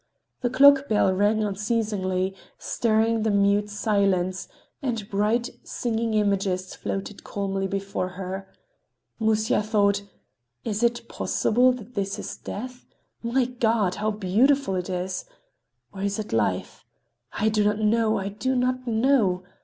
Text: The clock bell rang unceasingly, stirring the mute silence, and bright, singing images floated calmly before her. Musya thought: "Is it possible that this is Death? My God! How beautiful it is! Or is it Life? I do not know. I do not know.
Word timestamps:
The 0.41 0.49
clock 0.49 0.89
bell 0.89 1.13
rang 1.13 1.43
unceasingly, 1.43 2.35
stirring 2.57 3.21
the 3.21 3.29
mute 3.29 3.69
silence, 3.69 4.47
and 4.81 5.07
bright, 5.11 5.51
singing 5.63 6.15
images 6.15 6.73
floated 6.73 7.23
calmly 7.23 7.67
before 7.67 8.07
her. 8.17 8.51
Musya 9.19 9.61
thought: 9.61 10.01
"Is 10.65 10.81
it 10.81 11.07
possible 11.07 11.71
that 11.73 11.93
this 11.93 12.17
is 12.17 12.35
Death? 12.35 12.87
My 13.21 13.45
God! 13.45 13.93
How 14.01 14.09
beautiful 14.09 14.73
it 14.73 14.89
is! 14.89 15.25
Or 15.93 16.01
is 16.01 16.17
it 16.17 16.33
Life? 16.33 16.83
I 17.33 17.49
do 17.49 17.63
not 17.63 17.77
know. 17.77 18.17
I 18.17 18.29
do 18.29 18.55
not 18.55 18.87
know. 18.87 19.43